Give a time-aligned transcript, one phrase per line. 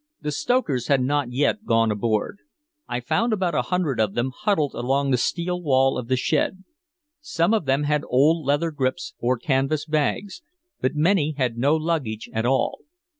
[0.19, 2.39] The stokers had not yet gone aboard.
[2.87, 6.63] I found about a hundred of them huddled along the steel wall of the shed.
[7.19, 10.41] Some of them had old leather grips or canvas bags,
[10.79, 12.79] but many had no luggage at all.